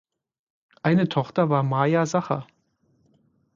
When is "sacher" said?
2.07-2.47